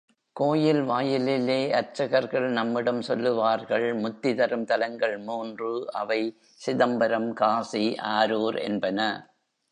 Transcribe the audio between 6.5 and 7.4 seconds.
Chidambaram,